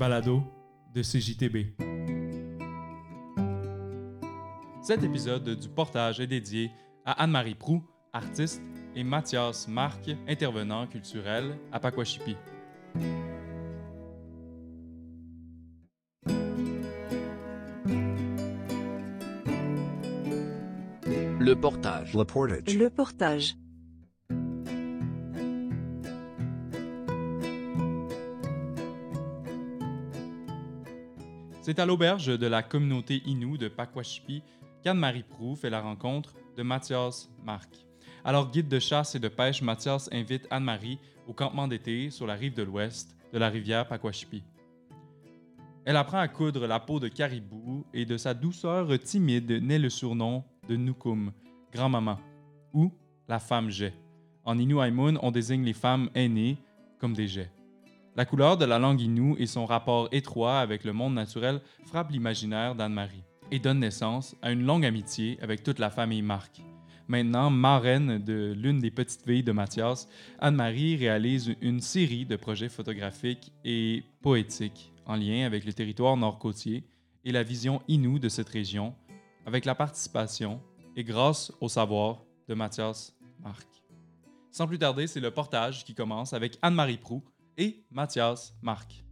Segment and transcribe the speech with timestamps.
[0.00, 0.42] balado
[0.94, 1.76] de CJTB.
[4.80, 6.70] Cet épisode du portage est dédié
[7.04, 7.82] à Anne-Marie Prou,
[8.14, 8.62] artiste,
[8.96, 12.34] et Mathias Marc, intervenant culturel à Pakwashipi.
[21.38, 22.14] Le portage.
[22.14, 22.74] Le portage.
[22.74, 23.54] Le portage.
[31.62, 34.42] C'est à l'auberge de la communauté Innu de Pakwashipi
[34.82, 37.86] qu'Anne-Marie Prou fait la rencontre de Mathias Marc.
[38.24, 42.34] Alors, guide de chasse et de pêche, Mathias invite Anne-Marie au campement d'été sur la
[42.34, 44.42] rive de l'ouest de la rivière Pakwashipi.
[45.84, 49.90] Elle apprend à coudre la peau de caribou et de sa douceur timide naît le
[49.90, 51.30] surnom de Nukum,
[51.72, 52.18] grand-maman,
[52.72, 52.90] ou
[53.28, 53.92] la femme jet.
[54.44, 56.56] En Innu Aimon, on désigne les femmes aînées
[56.98, 57.52] comme des jets.
[58.16, 62.10] La couleur de la langue Innu et son rapport étroit avec le monde naturel frappent
[62.10, 63.22] l'imaginaire d'Anne-Marie
[63.52, 66.60] et donne naissance à une longue amitié avec toute la famille Marc.
[67.06, 70.08] Maintenant, marraine de l'une des petites filles de Mathias,
[70.40, 76.84] Anne-Marie réalise une série de projets photographiques et poétiques en lien avec le territoire nord-côtier
[77.24, 78.94] et la vision Innu de cette région,
[79.46, 80.60] avec la participation
[80.96, 83.68] et grâce au savoir de Mathias Marc.
[84.50, 87.22] Sans plus tarder, c'est le portage qui commence avec Anne-Marie Prou
[87.60, 89.04] et Mathias Marc.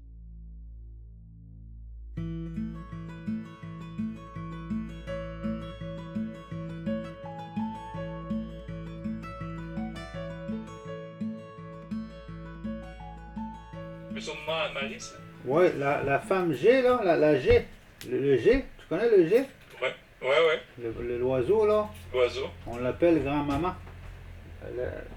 [14.12, 15.16] Mais son nom Anne-Marie, ça?
[15.44, 17.66] Ouais, la, la femme G, là, la, la G,
[18.10, 19.36] le, le G, tu connais le G?
[19.80, 20.62] Ouais, ouais, ouais.
[20.78, 22.46] Le- le- L'oiseau, là, L'oiseau.
[22.66, 23.74] on l'appelle grand-maman.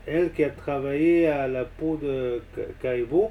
[0.08, 3.30] Elle, qui a travaillé à la peau de ca- caribou,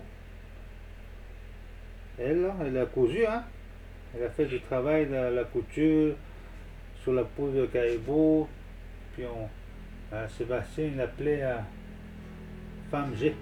[2.19, 3.45] elle, elle a cousu, hein.
[4.15, 6.15] Elle a fait du travail de la couture
[7.03, 8.49] sur la peau de caribou.
[9.15, 9.49] Puis on,
[10.15, 11.56] euh, Sébastien, l'appelait euh,
[12.91, 13.34] femme G.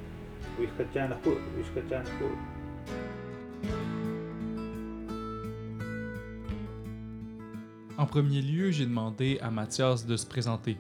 [7.97, 10.77] En premier lieu, j'ai demandé à Mathias de se présenter,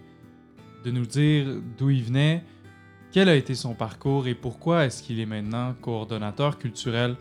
[0.88, 2.43] de nous dire d'où il venait,
[3.12, 7.16] quel a été son parcours et pourquoi est-ce qu'il est maintenant coordonnateur culturel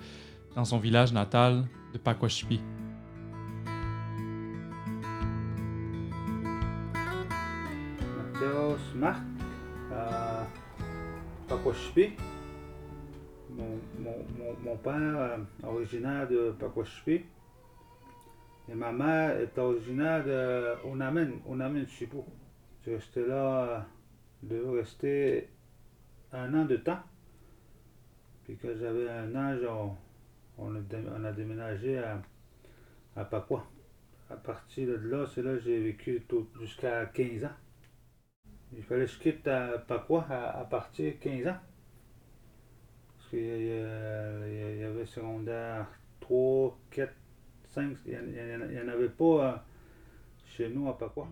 [0.55, 2.61] dans son village natal de Pakwashipi.
[8.17, 9.21] Mathias Marc
[9.93, 10.47] à
[11.49, 12.11] Pakwashipi.
[13.51, 17.21] Mon, père euh, originaire de Pakwashipi.
[18.69, 21.85] Et ma mère est originaire de Onamen, Onamen.
[22.87, 23.79] Je restais là, euh,
[24.41, 25.49] je devais rester
[26.31, 27.01] un an de temps.
[28.45, 29.97] Puis quand j'avais un an,
[30.57, 32.21] on, a, déménagé à,
[33.17, 33.65] à Pakwa.
[34.29, 36.25] À partir de là, c'est là que j'ai vécu
[36.61, 37.55] jusqu'à 15 ans.
[38.71, 41.57] Il fallait que je quitte à Pakwa à, partir de 15 ans.
[43.17, 45.87] Parce qu'il y, avait secondaire
[46.21, 47.13] 3, 4,
[47.71, 49.57] 5, il n'y en avait pas euh,
[50.57, 51.27] chez nous à Pakwa.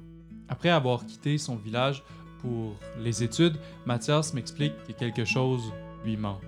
[0.48, 2.04] Après avoir quitté son village
[2.42, 6.44] pour les études, Mathias m'explique que quelque chose lui manque.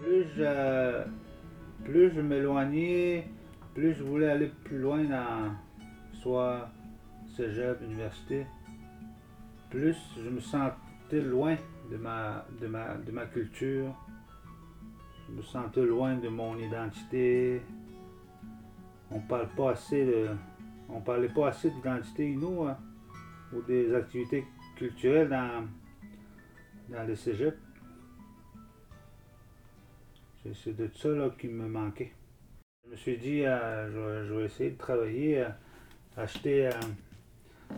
[0.00, 1.04] Plus je,
[1.84, 3.28] plus je m'éloignais,
[3.74, 5.54] plus je voulais aller plus loin dans
[6.20, 6.68] soit
[7.36, 8.46] cégep, université,
[9.70, 11.56] plus je me sentais loin
[11.90, 13.94] de ma, de ma, de ma culture.
[15.28, 17.60] Je me sentais loin de mon identité.
[19.10, 20.28] On parle pas assez de,
[20.88, 22.78] on parlait pas assez d'identité nous hein,
[23.52, 24.44] ou des activités
[24.76, 25.66] culturelles dans,
[26.88, 27.56] dans le cégep.
[30.54, 31.08] C'est- de ça
[31.40, 32.12] qui me manquait.
[32.84, 35.48] Je me suis dit, euh, je, vais, essayer de travailler, euh,
[36.16, 36.70] acheter euh,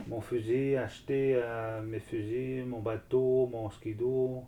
[0.06, 1.42] mon fusil, acheter
[1.84, 4.44] mes fusils, mon bateau, mon skido,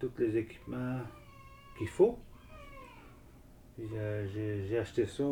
[0.00, 1.00] tous les équipements
[1.78, 2.18] qu'il faut.
[3.78, 5.24] J'ai acheté ça.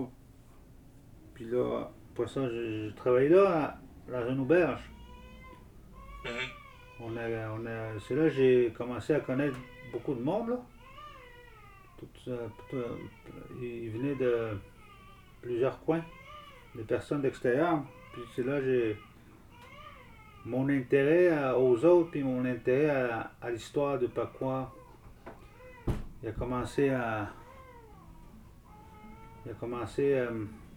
[1.35, 3.79] Puis là, pour ça, je, je travaillais là,
[4.11, 4.83] dans une auberge.
[7.01, 9.57] On a, on a, c'est là que j'ai commencé à connaître
[9.93, 10.51] beaucoup de monde.
[10.51, 10.57] Là.
[11.99, 12.97] Tout, euh, tout, euh,
[13.62, 14.59] ils venaient de
[15.41, 16.03] plusieurs coins,
[16.75, 17.83] des personnes d'extérieur.
[18.12, 18.97] Puis c'est là que j'ai
[20.45, 24.75] mon intérêt à- aux autres, puis mon intérêt à, à l'histoire de Pacois.
[26.23, 27.31] Il a commencé à.
[29.47, 30.69] Il a commencé euh, À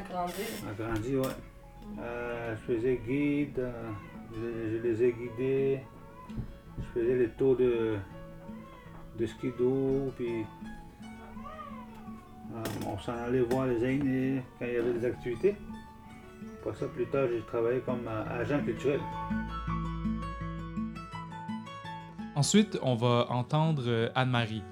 [0.00, 0.46] grandir.
[0.68, 2.00] à grandir, ouais.
[2.00, 3.90] Euh, je faisais guide, euh,
[4.34, 5.80] je, je les ai guidés,
[6.78, 7.96] je faisais les tours de,
[9.18, 10.44] de skido, puis
[12.54, 15.56] Euh, on s'en allait voir les aînés quand il y avait des activités.
[16.62, 19.00] Pour ça, plus tard, j'ai travaillé comme euh, agent culturel.
[22.34, 24.62] Ensuite, on va entendre Anne-Marie.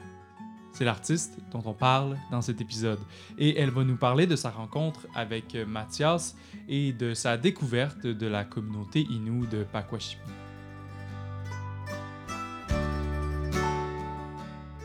[0.80, 3.00] C'est l'artiste dont on parle dans cet épisode.
[3.36, 6.34] Et elle va nous parler de sa rencontre avec euh, Mathias
[6.70, 10.22] et de sa découverte de la communauté Innu de Pakwashipi.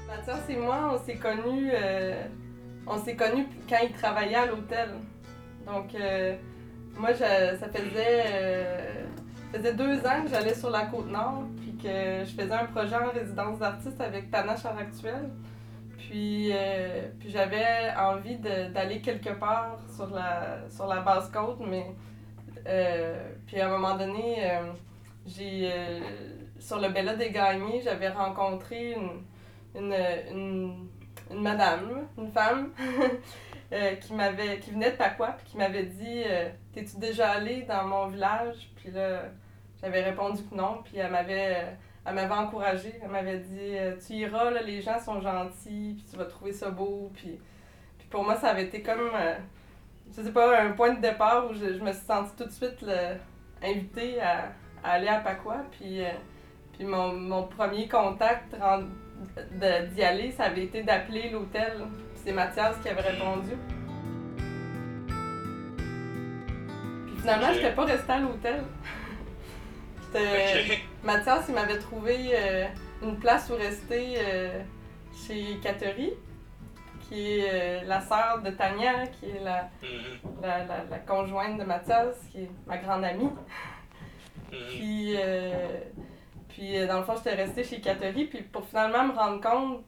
[0.05, 2.25] Mathias et moi, on s'est connus, euh,
[2.87, 4.89] on s'est connus quand il travaillait à l'hôtel.
[5.65, 6.35] Donc, euh,
[6.99, 9.05] moi, je- ça faisait,
[9.77, 13.11] deux ans que j'allais sur la côte nord, puis que je faisais un projet en
[13.17, 15.29] résidence d'artiste avec Panache à l'actuel.
[16.07, 21.95] Puis, euh, puis j'avais envie d'aller quelque part sur la, sur la basse côte, mais
[22.67, 24.71] euh, puis à un moment donné, euh,
[25.25, 25.71] j'ai
[26.59, 29.23] sur le Bella des Gagnés, j'avais rencontré une,
[29.73, 30.87] une,
[31.31, 32.69] une, madame, une femme,
[34.01, 36.23] qui m'avait qui venait de Pacoua, puis qui m'avait dit
[36.71, 39.23] T'es-tu déjà allé dans mon village Puis là,
[39.81, 44.13] j'avais répondu que non, puis elle m'avait elle m'avait encouragée, elle m'avait dit euh, Tu
[44.13, 47.11] iras, là, les gens sont gentils, puis tu vas trouver ça beau.
[47.15, 47.39] Puis,
[47.97, 49.35] puis pour moi, ça avait été comme, euh,
[50.15, 52.51] je sais pas, un point de départ où je, je me suis sentie tout de
[52.51, 53.13] suite là,
[53.63, 54.51] invitée à,
[54.83, 55.63] à aller à Pacoua.
[55.71, 56.09] Puis, euh,
[56.73, 58.55] puis mon, mon premier contact
[59.93, 61.73] d'y aller, ça avait été d'appeler l'hôtel.
[62.13, 63.51] Puis c'est Mathias qui avait répondu.
[67.07, 68.63] Puis finalement, je n'étais pas restée à l'hôtel.
[70.13, 70.94] J'étais-.
[71.05, 72.65] Mathias, il m'avait trouvé euh,
[73.03, 74.59] une place où rester euh,
[75.27, 76.11] chez Catherine,
[77.07, 80.41] qui est euh, la sœur de Tania, qui est la, Mhm.
[80.41, 83.29] la, la, la conjointe de Mathias, qui est ma grande amie.
[84.51, 84.59] Mhm.
[84.69, 85.15] Puis,
[86.49, 89.83] puis dans le fond, j'étais restée chez Catherine, puis pour finalement me rendre compte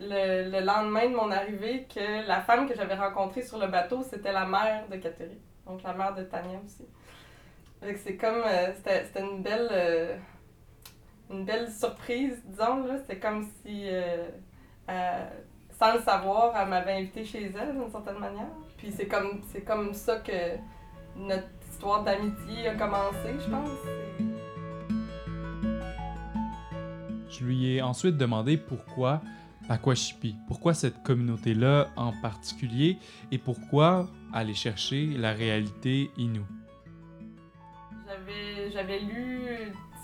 [0.00, 4.02] le, le lendemain de mon arrivée que la femme que j'avais rencontrée sur le bateau,
[4.02, 6.86] c'était la mère de Catherine, donc la mère de Tania aussi.
[7.82, 10.16] Fait que c'est comme, euh, c'était c'était une belle, euh,
[11.30, 12.98] une belle surprise, disons, là.
[12.98, 14.28] C'était comme si, euh,
[14.90, 15.24] euh,
[15.78, 18.48] sans le savoir, elle m'avait invité chez elle, d'une certaine manière.
[18.76, 20.56] Puis c'est comme, c'est comme ça que
[21.16, 23.70] notre histoire d'amitié a commencé, je pense.
[27.30, 29.20] Je lui ai ensuite demandé pourquoi
[29.66, 32.98] Pakwashipi, pourquoi cette communauté-là en particulier
[33.32, 36.42] et pourquoi aller chercher la réalité Innu.
[38.06, 39.46] J'avais, j'avais lu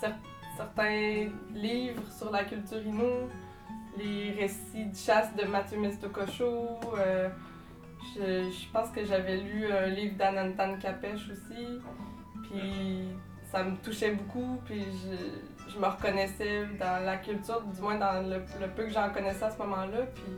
[0.01, 0.15] cer-
[0.61, 3.27] certains livres sur la culture Innu,
[3.97, 6.79] les récits de chasse de Mathieu Mestokosho.
[6.97, 7.29] euh,
[8.15, 11.79] je, pense que j'avais lu un livre d'Anantan Kapesh aussi.
[12.43, 13.07] Puis
[13.51, 14.85] ça me touchait beaucoup, puis
[15.67, 18.41] je, me reconnaissais dans la culture, du moins dans le,
[18.75, 20.05] peu que j'en connaissais à ce moment-là.
[20.13, 20.33] Puis,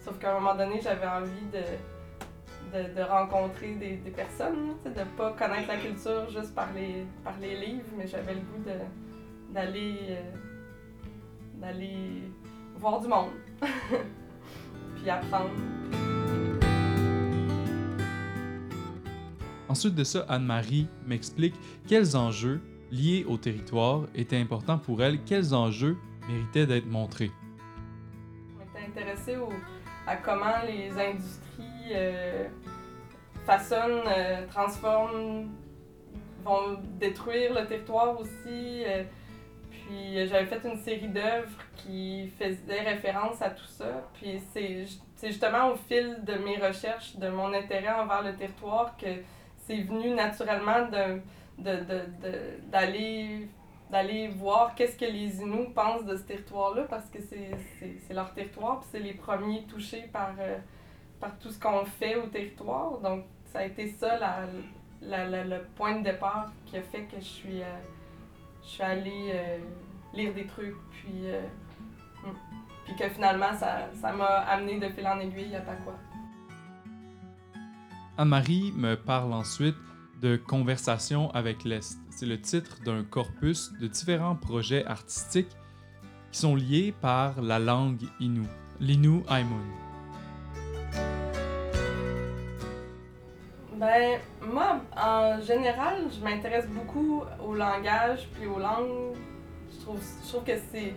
[0.00, 5.76] sauf qu'à un moment donné, j'avais envie de, rencontrer des, personnes, de pas connaître la
[5.76, 9.09] culture juste par les, par les livres, mais j'avais le goût de-
[9.52, 10.22] d'aller euh,
[11.60, 12.22] d'aller
[12.76, 13.30] voir du monde,
[14.96, 15.50] puis apprendre.
[19.68, 21.54] Ensuite de ça, Anne-Marie m'explique
[21.86, 22.60] quels enjeux
[22.90, 25.96] liés au territoire étaient importants pour elle, quels enjeux
[26.28, 27.30] méritaient d'être montrés.
[28.58, 29.36] On était intéressé
[30.06, 32.48] à comment les industries euh,
[33.44, 35.50] façonnent, euh, transforment,
[36.44, 38.82] vont détruire le territoire aussi.
[38.86, 39.04] euh,
[39.90, 44.08] puis euh, j'avais fait une série d'œuvres qui faisaient référence à tout ça.
[44.14, 48.34] Puis c'est ju- c'est justement au fil de mes recherches, de mon intérêt envers le
[48.36, 49.08] territoire, que
[49.58, 51.20] c'est venu naturellement de-
[51.58, 53.48] de- de- de- d'aller
[53.90, 58.78] d'aller voir qu'est-ce que les Inuits pensent de ce territoire-là, parce que c'est leur territoire,
[58.78, 60.58] puis c'est les premiers touchés par, euh,
[61.18, 62.98] par tout ce qu'on fait au territoire.
[63.00, 64.36] Donc, ça a été ça la,
[65.02, 67.66] la- la- le point de départ qui a fait que je suis, euh,
[68.70, 69.58] je suis allée euh,
[70.14, 71.42] lire des trucs, puis, euh,
[72.24, 72.34] hum.
[72.84, 75.94] puis que finalement, ça ça m'a amené de fil en aiguille à quoi.
[78.16, 79.76] Anne-Marie me parle ensuite
[80.22, 81.98] de Conversation avec l'Est.
[82.10, 85.56] C'est le titre d'un corpus de différents projets artistiques
[86.30, 88.46] qui sont liés par la langue Innu,
[88.78, 89.64] l'Innu Aimun.
[93.80, 99.16] Ben, moi, en général, je m'intéresse beaucoup au langage puis aux langues.
[99.72, 100.92] Je trouve, je trouve que c'est.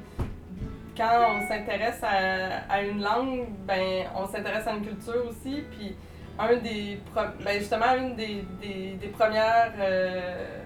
[0.97, 5.63] Quand on s'intéresse à, à une langue, ben, on s'intéresse à une culture aussi.
[5.71, 5.95] Puis,
[6.37, 6.99] un des.
[7.13, 9.71] pro- Ben, justement, une des, des, des premières.
[9.79, 10.59] euh,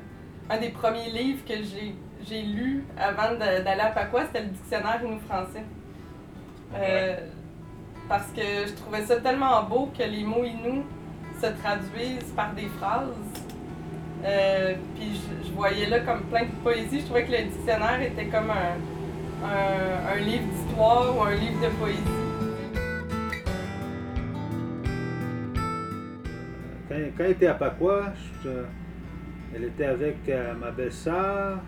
[0.50, 1.94] un des premiers livres que j'ai
[2.26, 5.64] j'ai lu avant d'aller à Pacoua, c'était le dictionnaire Inou français.
[6.76, 7.16] Euh,
[8.10, 10.82] parce que je trouvais ça tellement beau que les mots Innu
[11.41, 13.08] se traduisent par des phrases.
[14.25, 17.01] Euh, puis je, voyais là comme plein de poésie.
[17.01, 18.77] Je trouvais que le dictionnaire était comme un,
[19.46, 22.01] un, livre d'histoire ou un livre de poésie.
[26.89, 28.06] Quand, quand elle était à Pacois,
[28.44, 28.50] je-
[29.56, 31.60] elle était avec euh, ma belle-sœur,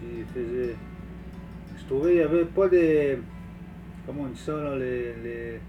[0.00, 0.76] puis faisait.
[1.78, 3.18] Je trouvais qu'il n'y avait pas des.
[4.06, 5.14] Comment on dit ça, là, les.
[5.22, 5.60] les-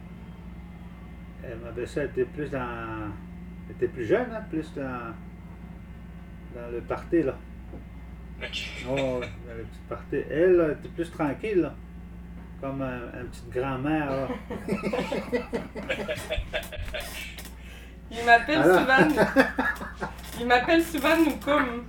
[1.63, 3.11] ma belle-sœur était plus dans.
[3.69, 5.13] Elle était plus jeune, hein, plus dans.
[6.55, 7.35] Dans le party, là.
[8.89, 10.15] Oh, dans le petit party.
[10.31, 11.73] Elle, là, était plus tranquille, là.
[12.61, 14.27] Comme un- une petite grand-mère, là.
[18.11, 18.79] Il m'appelle Alors?
[18.79, 19.07] souvent.
[20.39, 21.83] Il m'appelle souvent Noukoum.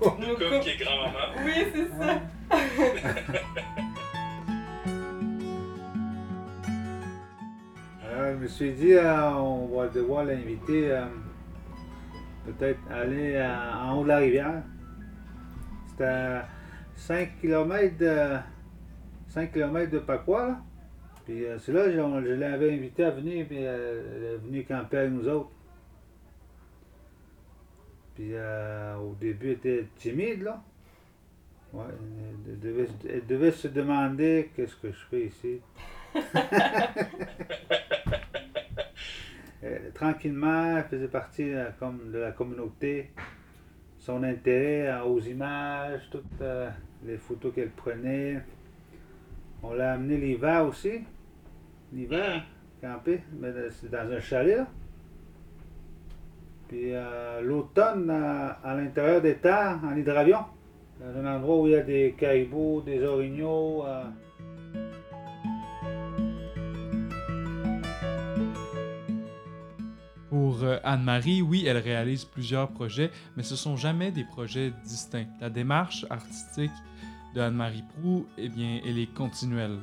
[0.00, 0.60] Comme Noukoum.
[0.60, 1.42] qui est grand-maman.
[1.44, 2.20] Oui, c'est ça.
[8.32, 11.04] Je me suis dit, euh, on va devoir l'inviter, euh,
[12.46, 14.62] peut-être aller euh, en haut de la rivière.
[15.88, 16.48] C'était à
[16.96, 18.36] 5 km de,
[19.28, 20.56] 5 km de Pacois.
[21.24, 24.64] Puis euh, c'est là que je, l'avais invité à venir, puis euh, elle est venue
[24.64, 25.50] camper avec nous autres.
[28.14, 30.62] Puis euh, au début, elle était timide, là.
[31.74, 35.60] Elle devait se demander qu'est-ce que je fais ici.
[39.64, 43.10] Euh, tranquillement, elle faisait partie de la communauté.
[43.98, 46.68] Son intérêt euh, aux images, toutes euh,
[47.04, 48.42] les photos qu'elle prenait.
[49.62, 51.02] On l'a amené l'hiver aussi.
[51.92, 52.42] L'hiver,
[52.80, 54.66] camper, mais c'est dans un chalet là.
[56.66, 60.40] Puis euh, l'automne, à l'intérieur des terres, en hydravion.
[60.98, 63.84] Dans un endroit où il y a des caribous, des orignaux.
[70.84, 75.26] Anne-Marie, oui, elle réalise plusieurs projets, mais ce sont jamais des projets distincts.
[75.40, 76.72] La démarche artistique
[77.34, 79.78] de Anne-Marie Prou, eh bien, elle est continuelle.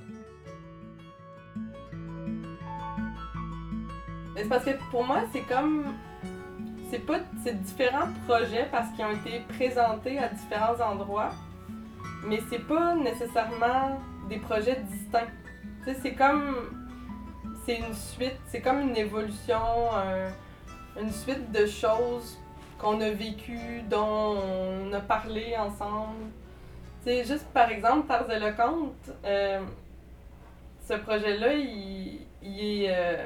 [4.36, 5.86] C'est parce que pour moi, c'est comme.
[6.90, 7.20] C'est pas.
[7.44, 11.32] C'est différents projets parce qu'ils ont été présentés à différents endroits.
[12.26, 15.34] Mais c'est pas nécessairement des projets distincts.
[16.02, 16.56] C'est comme.
[17.66, 19.62] C'est une suite, c'est comme une évolution,
[21.00, 22.38] une suite de choses
[22.78, 26.28] qu'on a vécues, dont on a parlé ensemble.
[27.04, 29.62] Sais, juste par exemple, Tarz de Lecomte, euh,
[30.86, 32.88] ce projet-là, il, il est.
[32.96, 33.26] euh,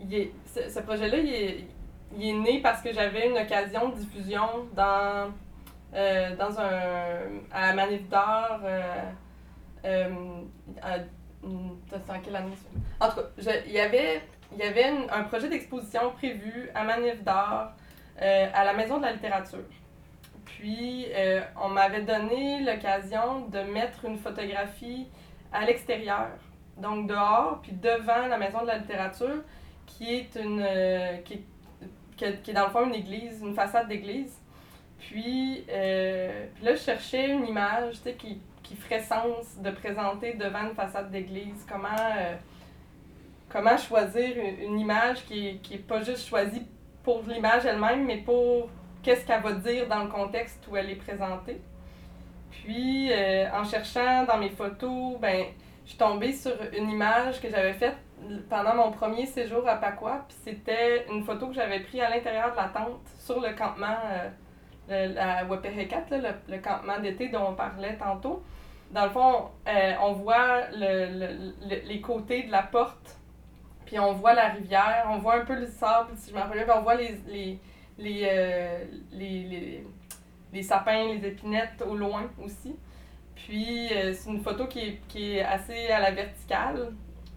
[0.00, 5.30] il est- ce, projet-là, il est, né parce que j'avais une occasion de diffusion dans,
[5.94, 8.60] euh, dans un, à la Manif d'Or.
[8.64, 9.02] euh,
[9.84, 10.08] euh,
[11.88, 12.52] c'est en quelle année?
[13.00, 17.22] En tout cas, il y avait, il y avait un projet d'exposition prévu à Manif
[17.22, 17.72] d'Or
[18.20, 19.64] euh, à la Maison de la littérature.
[20.44, 25.06] Puis, euh, on m'avait donné l'occasion de mettre une photographie
[25.52, 26.30] à l'extérieur,
[26.76, 29.44] donc dehors, puis devant la Maison de la littérature,
[29.86, 31.44] qui est une euh, qui,
[32.16, 34.36] qui, est dans le fond une église, une façade d'église.
[34.98, 40.74] Puis, puis là, je cherchais une image qui, qui ferait sens de présenter devant une
[40.74, 41.64] façade d'église.
[41.70, 41.88] Comment,
[43.48, 46.66] comment choisir une, image qui est, qui pas juste choisie
[47.02, 48.68] pour l'image elle-même, mais pour
[49.02, 51.60] qu'est-ce qu'elle va dire dans le contexte où elle est présentée.
[52.50, 55.46] Puis, euh, en cherchant dans mes photos, ben,
[55.84, 57.96] je suis tombée sur une image que j'avais faite
[58.50, 60.24] pendant mon premier séjour à Pacois.
[60.28, 63.96] Puis c'était une photo que j'avais prise à l'intérieur de la tente sur le campement
[64.10, 64.28] euh,
[64.90, 68.42] le- le, campement d'été dont on parlait tantôt.
[68.90, 71.52] Dans le fond, euh, on voit le-
[71.86, 73.17] les côtés de la porte,
[73.88, 76.62] puis on voit la rivière, on voit un peu le sable, si je me rappelle
[76.62, 77.58] puis on voit les, les,
[77.96, 79.82] les, euh, les,
[80.52, 82.76] les- sapins, les épinettes au loin aussi.
[83.34, 85.00] Puis euh, c'est une photo qui
[85.38, 86.92] est, assez à la verticale,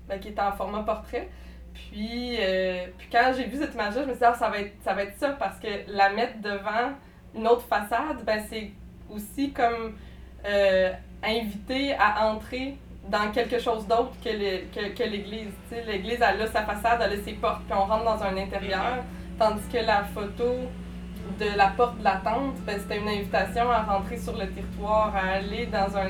[0.10, 1.29] ben, qui est en format portrait.
[1.74, 5.15] Puis, euh, quand j'ai vu cette image-là, je me suis dit, ah, ça, va être,
[5.17, 6.91] ça parce que la mettre devant
[7.34, 8.72] une autre façade, ben, c'est
[9.10, 9.96] aussi comme
[11.24, 12.77] inviter à entrer
[13.08, 15.53] dans quelque chose d'autre que, que, l'église.
[15.88, 19.03] L'église, elle a sa façade, elle a ses portes, puis on rentre dans un intérieur,
[19.38, 20.46] tandis que la photo
[21.39, 25.13] de la porte de la tente, ben, c'était une invitation à rentrer sur le territoire,
[25.15, 26.10] à aller dans un,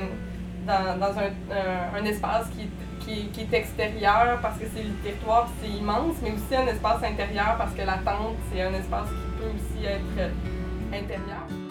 [0.66, 6.16] dans, dans un, espace qui, qui, est extérieur parce que c'est le territoire, c'est immense,
[6.22, 9.86] mais aussi un espace intérieur parce que la tente, c'est un espace qui peut aussi
[9.86, 10.28] être euh,
[10.92, 11.61] intérieur.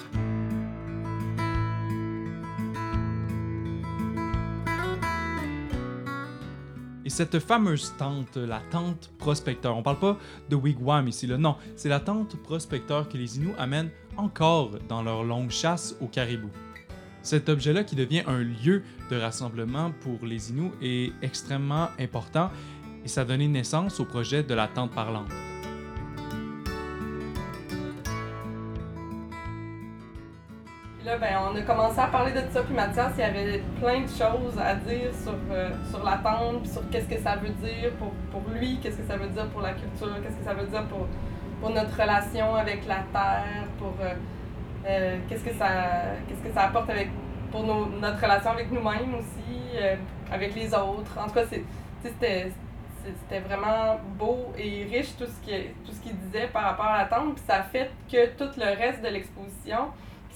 [7.12, 10.18] Cette fameuse tente, la tente prospecteur, on parle pas
[10.50, 15.24] de wigwam ici, non, c'est la tente prospecteur que les Inuits amènent encore dans leur
[15.24, 16.50] longue chasse au caribou.
[17.22, 22.50] Cet objet-là qui devient un lieu de rassemblement pour les Inuits est extrêmement important
[23.04, 25.30] et ça a donné naissance au projet de la tente parlante.
[31.04, 34.02] Là, ben, on a commencé à parler de ça, puis Mathias, il y avait plein
[34.02, 37.50] de choses à dire sur, euh, sur la tente, puis sur qu'est-ce que ça veut
[37.50, 40.54] dire pour, pour lui, qu'est-ce que ça veut dire pour la culture, qu'est-ce que ça
[40.54, 41.08] veut dire pour,
[41.60, 44.14] pour notre relation avec la terre, pour euh,
[44.88, 45.68] euh, qu'est-ce que ça
[46.28, 47.10] qu'est-ce que ça apporte avec
[47.52, 49.96] pour notre relation avec nous-mêmes aussi, euh,
[50.32, 51.18] avec les autres.
[51.20, 51.46] En tout cas,
[52.04, 52.52] c'était
[53.04, 55.56] c'était vraiment beau et riche tout ce qui
[55.86, 58.78] tout ce qu'il disait par rapport à la tente, puis ça fait que tout le
[58.78, 59.88] reste de l'exposition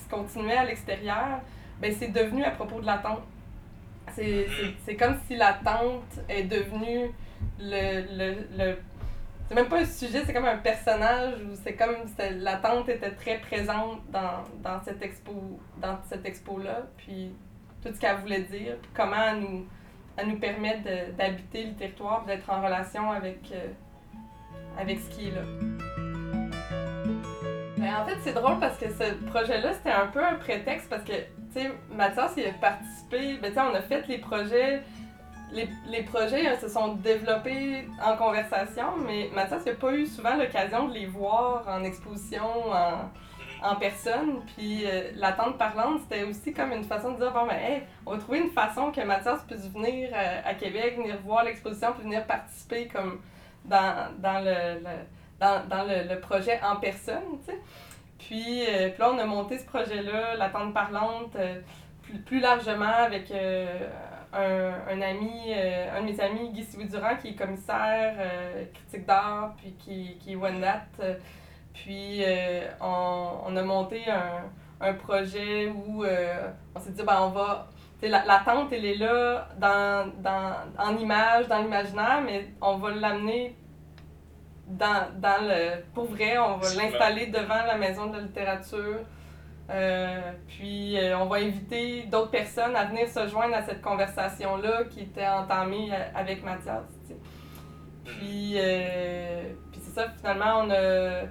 [0.09, 1.39] continuait à l'extérieur,
[1.81, 3.23] ben c'est devenu à propos de la tente.
[4.13, 7.11] C'est, c'est, c'est comme si la tente est devenue
[7.59, 8.77] le, le, le
[9.47, 12.89] c'est même pas un sujet, c'est comme un personnage ou c'est comme c'était- la tante
[12.89, 17.31] était très présente dans, dans cette expo dans cette expo là, puis
[17.83, 19.65] tout ce qu'elle voulait dire, puis comment elle nous
[20.17, 20.79] elle nous permet
[21.17, 23.67] d'habiter le territoire, d'être en relation avec euh,
[24.79, 26.04] avec ce qui est là.
[27.85, 31.03] Ben, en fait, c'est drôle parce que ce projet-là, c'était un peu un prétexte parce
[31.03, 34.81] que, tu sais, Mathias, il a participé, ben, tu sais, on a fait les projets,
[35.51, 40.35] les, les projets euh, se sont développés en conversation, mais Mathias n'a pas eu souvent
[40.35, 43.11] l'occasion de les voir en exposition, en,
[43.61, 44.41] en personne.
[44.55, 47.83] Puis euh, la tente parlante, c'était aussi comme une façon de dire, bon, ben, hey,
[48.07, 51.93] on va trouver une façon que Mathias puisse venir euh, à Québec, venir voir l'exposition,
[51.93, 53.21] puis venir participer comme
[53.63, 54.79] dans, dans le
[55.39, 57.59] dans, dans le, le projet en personne, tu sais.
[58.17, 61.59] Puis, euh, puis là, on a monté ce projet-là, la tente parlante, euh,
[62.01, 63.87] plus, plus largement avec euh,
[64.33, 68.15] un, un ami, un de mes amis, Guy Siwi-Durand, qui est commissaire,
[68.73, 70.85] critique d'art, puis qui, qui est Wendat.
[71.01, 71.15] Euh,
[71.73, 72.23] Puis,
[72.81, 74.43] on, on a monté un,
[74.81, 76.05] un projet où
[76.75, 77.67] on s'est dit, ben, on va...
[78.01, 82.91] La, la tente, elle est là dans, dans, en image, dans l'imaginaire, mais on va
[82.91, 83.55] l'amener
[84.67, 85.83] dans, dans le.
[85.93, 88.99] Pour vrai, on va l'installer devant la maison de la littérature.
[89.67, 94.83] Euh, puis euh, on va inviter d'autres personnes à venir se joindre à cette conversation-là
[94.91, 96.83] qui était entamée euh, avec Mathias.
[98.03, 101.21] Puis, euh, puis c'est ça, finalement, on a.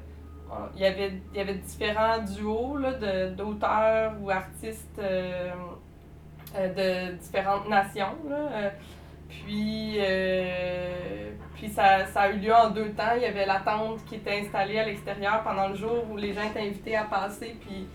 [0.77, 5.51] Il y avait, il y avait différents duos là, de- d'auteurs ou artistes de
[7.15, 8.15] différentes nations.
[8.29, 8.71] Là.
[9.29, 9.99] Puis,
[11.65, 13.15] puis ça, ça a eu lieu en deux temps.
[13.17, 16.35] Il y avait la tente qui était installée à l'extérieur pendant le jour où les
[16.35, 17.87] gens étaient invités à passer puis,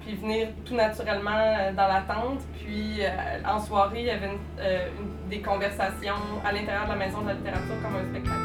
[0.00, 2.42] puis venir tout naturellement euh, dans la tente.
[2.60, 3.08] Puis euh,
[3.44, 7.22] en soirée, il y avait une- euh, une- des conversations à l'intérieur de la maison
[7.22, 8.38] de la littérature comme un spectacle.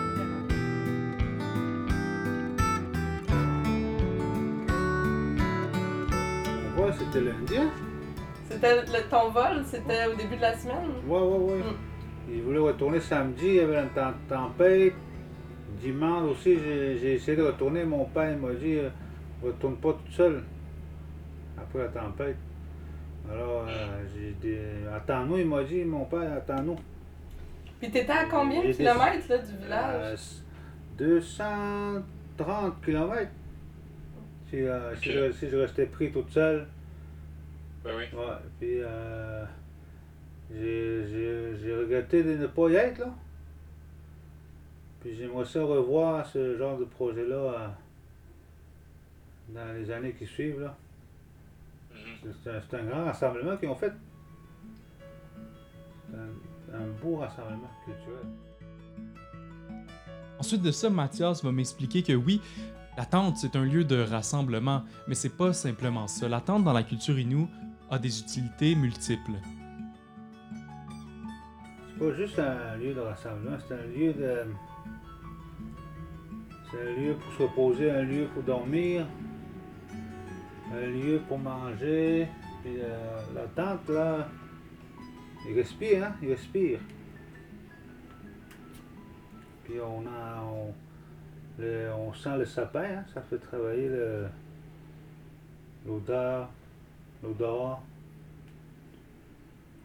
[6.98, 7.56] c'était lundi?
[8.50, 10.92] C'était ton vol, c'était au début de la semaine?
[11.08, 11.58] Ouais, ouais, ouais.
[11.60, 11.93] Mm.
[12.30, 14.94] Il voulait retourner samedi, il y avait une tem- tempête.
[15.82, 17.84] Dimanche aussi, j'ai essayé de retourner.
[17.84, 18.90] Mon père il m'a dit euh,
[19.44, 20.44] retourne pas tout seul
[21.58, 22.38] après la tempête.
[23.32, 24.58] Alors, euh, j'ai dit
[24.96, 26.76] attends-nous, il m'a dit mon père, attends-nous.
[27.80, 30.20] Puis t'étais à combien de kilomètres là, du Euh, village?
[30.98, 33.30] 230 km.
[34.50, 36.68] Si, euh, si, je, si je restais pris toute seule.
[37.84, 38.04] Ben oui.
[38.18, 39.44] Ouais, puis euh,
[40.54, 43.14] j'ai- j'ai j'ai regretté de ne pas y être, là.
[45.02, 47.68] Puis j'aimerais ça revoir ce genre de projet-là euh,
[49.50, 50.76] dans les années qui suivent, là.
[51.94, 52.34] Mhm.
[52.44, 53.94] C'est- un, c'est un grand rassemblement qu'ils ont fait.
[56.10, 58.26] C'est un, un beau rassemblement culturel.
[60.40, 62.42] Ensuite de ça, Mathias va m'expliquer que oui,
[62.98, 66.28] la tente, c'est un lieu de rassemblement, mais c'est pas simplement ça.
[66.28, 67.48] La tente dans la culture Innu
[67.90, 69.32] a des utilités multiples.
[72.04, 74.44] Pas juste un lieu de rassemblement, c'est un lieu de.
[76.70, 79.08] C'est un lieu pour se reposer, un lieu pour dormir,
[80.74, 82.28] un lieu pour manger.
[82.62, 82.74] Puis
[83.34, 84.28] la tente, là,
[85.48, 86.16] il respire, hein?
[86.22, 86.80] Il respire.
[89.64, 90.44] Puis on a.
[91.98, 93.06] On, sent le sapin, hein?
[93.14, 94.28] Ça fait travailler le-
[95.86, 96.50] l'odeur,
[97.24, 97.82] l'odorat.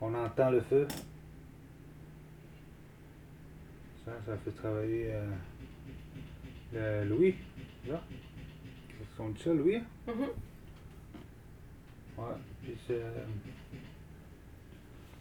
[0.00, 0.88] On entend le feu.
[4.09, 5.12] Ça, ça fait travailler
[6.75, 7.35] euh, le Louis.
[7.87, 8.01] Là.
[9.18, 9.77] On dit ça, Louis?
[9.77, 9.83] hein?
[10.07, 10.14] Mhm.
[10.14, 10.23] Mm-hmm.
[12.18, 12.35] euh, Ouais.
[12.62, 13.01] Puis c'est.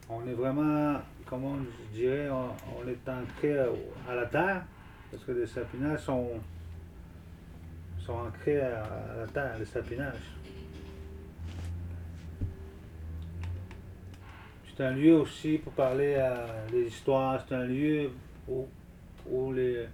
[0.10, 1.58] on est vraiment, comment
[1.91, 3.67] je dirais, on, on est ancré à,
[4.10, 4.65] à la terre,
[5.12, 6.30] parce que les sapinages sont,
[8.00, 10.32] sont ancrés à, à la terre, les sapinages.
[14.76, 18.12] C'est un lieu aussi pour parler à des histoires, c'est un lieu
[18.47, 18.67] où,
[19.32, 19.86] où, les,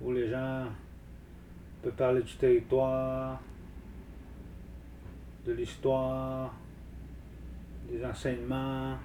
[0.00, 0.66] où les gens
[1.82, 3.40] peuvent parler du territoire,
[5.46, 6.54] de l'histoire,
[7.90, 8.96] des enseignements.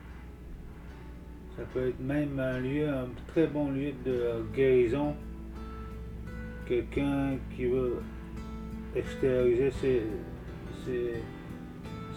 [1.58, 5.15] Ça peut être même un lieu, un très bon lieu de guérison.
[6.65, 8.02] Quelqu'un qui veut
[8.96, 10.04] extérioriser ses,
[10.86, 11.13] ses,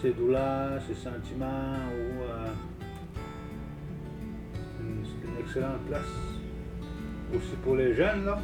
[0.00, 2.52] ses douleurs, ses sentiments ou euh,
[4.80, 6.33] une- excellente place.
[7.36, 8.38] Aussi pour les jeunes, là?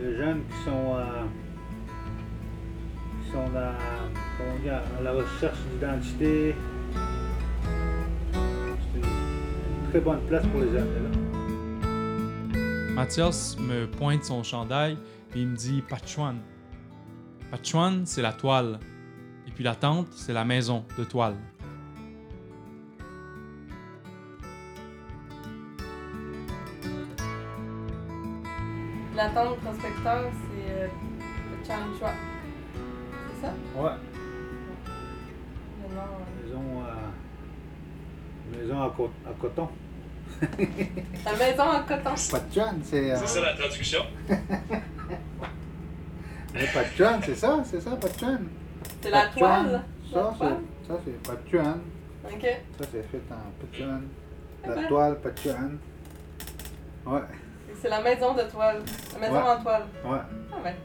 [0.00, 1.24] Les jeunes qui sont, euh,
[3.24, 6.54] qui sont comment à la recherche d'identité.
[8.32, 11.28] C'est une, très bonne place pour les amener là.
[12.94, 14.98] Mathias me pointe son chandail
[15.34, 16.36] et il me dit Pachuan.
[17.50, 18.78] Pachuan, c'est la toile.
[19.46, 21.36] Et puis la tente, c'est la maison de toile.
[29.18, 30.86] La tente prospecteur, c'est euh,
[31.50, 32.12] le Chanchua.
[33.34, 33.52] C'est ça?
[33.76, 33.96] Ouais,
[35.82, 36.00] Le nom.
[36.00, 39.68] euh, maison, euh, maison à, co- à coton.
[41.24, 42.14] La maison en coton.
[42.30, 42.52] Pas de
[42.84, 43.10] c'est.
[43.10, 44.02] euh, C'est ça la traduction?
[46.54, 46.90] mais pas de
[47.24, 48.38] c'est ça, c'est ça, pas de.
[49.02, 49.82] C'est la toile?
[50.12, 51.78] Ça, c'est, ça, c'est pas de chun.
[52.24, 52.42] Ok.
[52.78, 54.00] Ça, c'est fait en pas de chun.
[54.64, 55.70] La toile, pas de chun.
[57.04, 57.20] Ouais,
[57.80, 58.82] C'est la maison de toile.
[59.14, 59.50] La maison Ouais.
[59.50, 59.82] en toile.
[60.04, 60.18] ouais.
[60.52, 60.76] Ah ouais.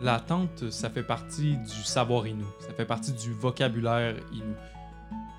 [0.00, 2.46] La tente, ça fait partie du savoir inou.
[2.60, 4.54] Ça fait partie du vocabulaire inou.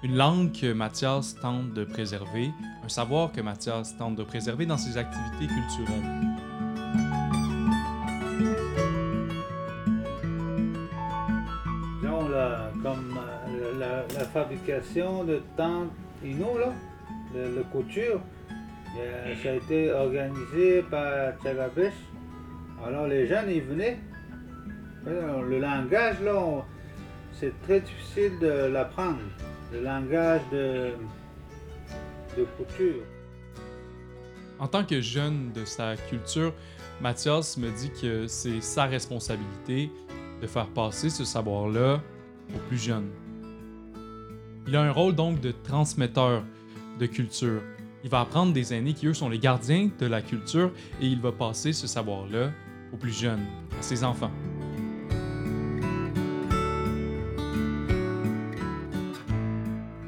[0.03, 2.51] Une langue que Mathias tente de préserver,
[2.83, 6.37] un savoir que Mathias tente de préserver dans ses activités culturelles.
[12.01, 13.17] Disons, là, comme
[13.49, 15.91] euh, la, la fabrication de tentes
[16.23, 16.73] Inou, là,
[17.35, 18.36] le, le couture, euh,
[19.43, 21.93] ça a été organisé par Tchagabesh.
[22.85, 23.99] Alors les jeunes, ils venaient.
[25.05, 26.65] Le langage, là,
[27.33, 29.19] c'est très difficile de l'apprendre.
[29.71, 30.91] Le langage de,
[32.37, 33.03] de couture.
[34.59, 36.53] En tant que jeune de sa culture,
[36.99, 39.91] Mathias me dit que c'est sa responsabilité
[40.41, 42.01] de faire passer ce savoir-là
[42.55, 43.09] aux plus jeunes.
[44.67, 46.43] Il a un rôle donc de transmetteur
[46.99, 47.61] de culture.
[48.03, 51.19] Il va apprendre des aînés qui, eux, sont les gardiens de la culture et il
[51.19, 52.51] va passer ce savoir-là
[52.93, 53.45] aux plus jeunes,
[53.77, 54.31] à ses enfants.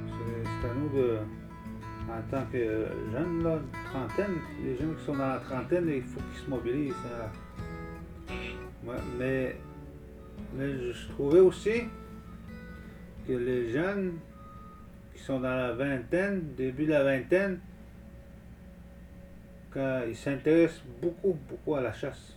[0.06, 1.18] C'est à nous de,
[2.08, 3.60] en tant que jeunes, là,
[3.92, 6.94] trentaine, les jeunes qui sont dans la trentaine, il faut qu'ils se mobilisent.
[9.18, 9.58] mais,
[10.56, 11.86] mais je trouvais aussi
[13.28, 14.14] que les jeunes
[15.16, 17.60] qui sont dans la vingtaine, début de la vingtaine,
[19.72, 22.36] quand ils s'intéressent beaucoup, beaucoup à la chasse.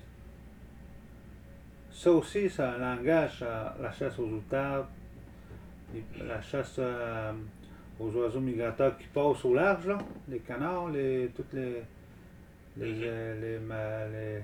[1.91, 4.87] Ça aussi, un langage, à la chasse aux outardes,
[5.95, 7.33] et la chasse euh,
[8.01, 11.83] aux oiseaux migrateurs qui passent au large, là, les canards, les, toutes les,
[12.79, 14.43] les, euh, les,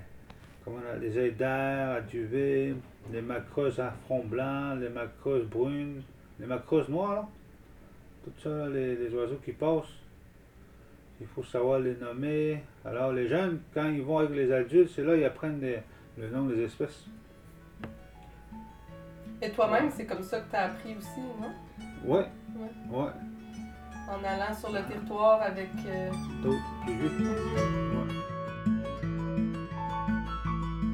[0.63, 2.75] comment on a- les à duvet,
[3.11, 6.03] les macreuses à front blanc, les macreuses brunes,
[6.39, 7.27] les macreuses noires,
[8.23, 9.85] tout ça, les, les oiseaux qui passent.
[11.21, 12.63] Il faut savoir les nommer.
[12.85, 15.81] Alors les jeunes, quand ils vont avec les adultes, c'est là qu'ils apprennent les-
[16.17, 17.05] le nom des espèces.
[19.41, 21.51] Et toi-même, c'est comme ça que tu as appris aussi, non?
[22.05, 22.25] Ouais,
[22.57, 22.97] Ouais.
[22.97, 23.09] ouais,
[24.09, 25.69] En allant sur le territoire avec.
[25.85, 26.09] euh,
[26.41, 26.55] tôt,
[26.85, 27.11] plus vite.
[27.21, 28.13] Ouais.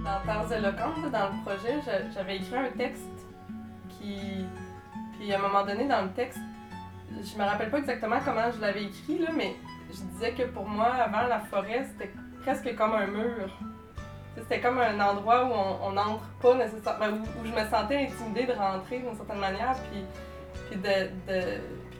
[0.03, 3.09] Dans Terres éloquentes, dans le projet, j'a- j'avais écrit un texte
[3.89, 4.45] qui.
[5.17, 6.39] Puis à un moment donné, dans le texte,
[7.11, 9.55] je me rappelle pas exactement comment je l'avais écrit, là, mais
[9.89, 13.49] je disais que pour moi, avant la forêt, c'était presque comme un mur.
[14.37, 15.51] C'était comme un endroit où
[15.83, 20.03] on n'entre pas nécessairement, où, je me sentais intimidée de rentrer d'une certaine manière, puis,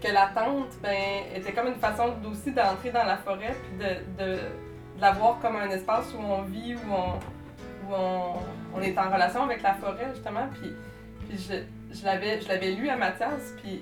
[0.02, 4.24] que la tente ben, était comme une façon aussi d'entrer dans la forêt, puis de,
[4.24, 4.39] de,
[5.00, 9.74] la voir comme un espace où on vit, où on, est en relation avec la
[9.76, 10.48] forêt, justement.
[10.60, 10.74] Puis,
[11.32, 13.82] je, je l'avais lu à Mathias, puis,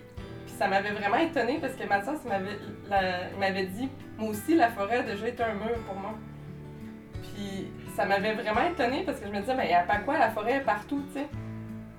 [0.57, 5.03] ça m'avait vraiment étonnée parce que Mathias il m'avait dit Moi aussi, la forêt a
[5.03, 6.13] déjà été un mur pour moi.
[7.21, 10.53] Puis ça m'avait vraiment étonnée parce que je me disais Mais à quoi la forêt
[10.57, 11.21] est partout, tu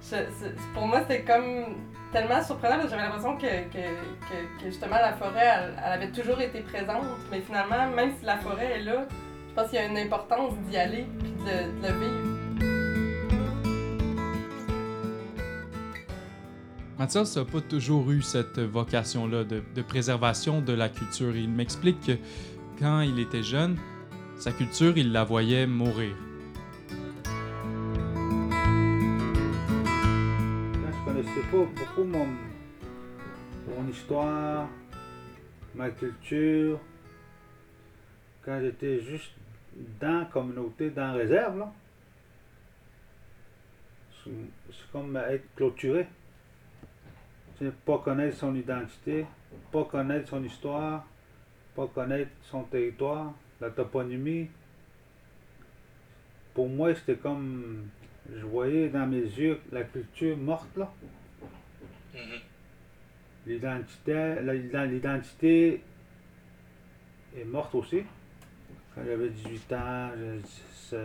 [0.01, 0.27] sais.
[0.75, 1.77] pour moi, c'était comme
[2.13, 6.11] tellement surprenant parce que j'avais l'impression que, que, que, justement la forêt, elle, elle avait
[6.13, 7.05] toujours été présente.
[7.31, 9.07] Mais finalement, même si la forêt est là,
[9.49, 12.34] je pense qu'il y a une importance d'y aller puis de, de le vivre.
[17.05, 21.37] Mathias n'a pas toujours eu cette vocation-là de, préservation de la culture.
[21.37, 22.13] Il m'explique que
[22.79, 23.77] quand il était jeune,
[24.39, 26.17] sa culture, il la voyait mourir.
[30.87, 32.27] Je connaissais pas beaucoup mon,
[33.91, 34.67] histoire,
[35.75, 36.81] ma culture,
[38.47, 39.33] quand j'étais juste
[40.01, 41.67] dans la communauté, dans la réserve,
[44.25, 46.07] c'est comme être clôturé.
[47.59, 49.27] Sais, pas connaître son identité,
[49.71, 51.07] pas connaître son histoire,
[51.77, 54.49] pas connaître son territoire, la toponymie.
[56.53, 57.89] Pour moi, c'était comme
[58.33, 60.93] je voyais dans mes yeux la culture morte là.
[62.15, 62.41] Mhm.
[63.47, 64.37] L'identité,
[64.87, 65.83] l'identité
[67.37, 68.03] est morte aussi.
[68.95, 70.41] Quand j'avais 18 ans, j'avais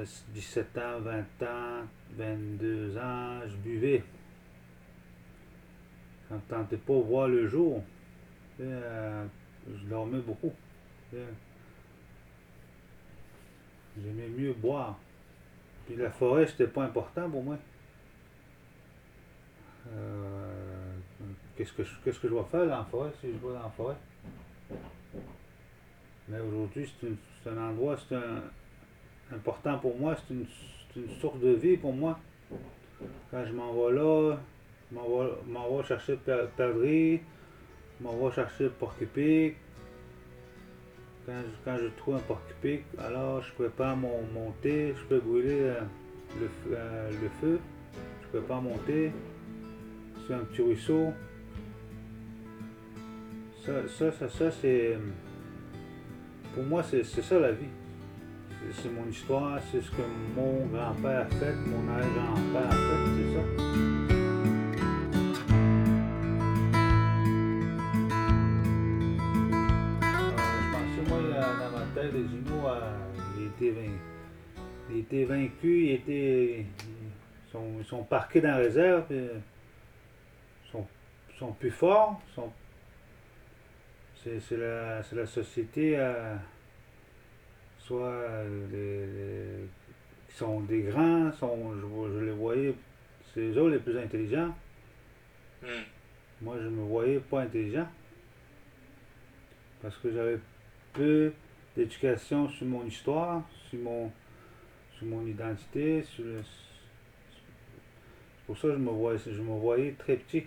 [0.06, 4.04] 16, 17 ans, 20 ans, 22 ans, je buvais.
[6.30, 7.84] Je ne tentais pas voir le jour.
[8.58, 9.26] Sais, euh,
[9.68, 10.54] je dormais beaucoup.
[11.12, 11.18] Sais.
[14.02, 15.00] J'aimais mieux boire.
[15.86, 17.58] Puis la forêt, c'était pas important pour moi.
[19.92, 20.96] Euh,
[21.58, 23.64] qu'est-ce, que je, qu'est-ce que je dois faire dans la forêt si je vais dans
[23.64, 23.96] la forêt?
[26.28, 28.16] Mais aujourd'hui, c'est, un endroit, c'est
[29.34, 30.46] important pour moi, c'est une,
[30.94, 32.20] c'est une source de vie pour moi.
[33.32, 34.38] Quand je m'en vais là,
[34.92, 35.04] m'en
[35.48, 39.56] m'en vais chercher je m'en vais chercher porc-épic.
[41.26, 45.60] Quand je, quand je trouve un porc-épic, alors je prépare mon, mon je peux brûler
[45.62, 45.82] euh,
[46.40, 47.60] le, euh, le feu,
[48.24, 49.12] je prépare mon thé
[50.26, 51.14] sur un petit ruisseau.
[53.66, 54.98] Ça, ça, ça, ça, c'est.
[56.56, 57.68] Pour moi, c'est ça la vie.
[58.74, 60.02] C'est mon histoire, c'est ce que
[60.36, 63.69] mon grand-père a fait, mon arrière-grand-père a fait, c'est ça.
[73.62, 73.98] Ils étaient vain-
[74.92, 76.60] ils étaient vaincus, ils étaient.
[76.62, 79.40] Ils sont, sont parqués dans la réserve, puis, euh,
[80.66, 80.88] ils sont,
[81.38, 82.52] sont plus forts, sont
[84.24, 86.36] c'est c'est la, c'est la société, euh,
[87.80, 89.06] soit euh, les,
[89.62, 89.68] les-
[90.30, 91.74] qui sont des grands, sont,
[92.14, 92.76] je, les voyais,
[93.34, 94.54] c'est eux autres les plus intelligents.
[95.64, 95.70] Mhm.
[96.42, 97.88] Moi, je me voyais pas intelligent.
[99.82, 100.38] Parce que j'avais
[100.94, 101.32] peu
[101.80, 104.12] d'éducation sur mon histoire, sur mon,
[104.98, 106.04] sur mon identité.
[106.04, 110.44] Sur le- c'est pour ça que je me voyais, très petit.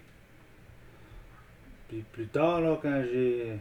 [1.89, 3.53] Puis plus tard, là, quand j'ai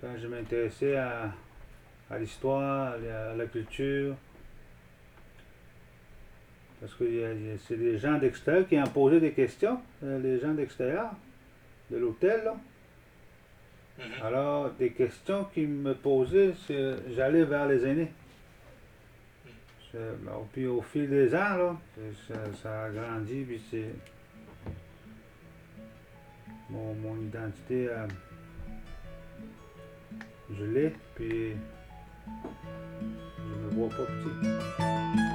[0.00, 1.32] quand je m'intéressais à,
[2.10, 4.16] à l'histoire, à la, culture,
[6.80, 7.04] parce que
[7.66, 11.10] c'est des gens d'extérieur qui ont posé des questions, euh, les gens d'extérieur,
[11.90, 12.50] de l'hôtel.
[14.04, 14.26] Mhm.
[14.26, 18.12] Alors, des questions qu'ils me posaient, c'est- j'allais vers les aînés.
[19.90, 21.76] C'est- bon, Puis au fil des ans, là,
[22.26, 23.90] ça, ça a grandi, puis c'est.
[26.70, 28.06] Mon, mon identité, euh,
[30.58, 31.52] je l'ai, puis
[33.38, 35.31] je me vois pas petit.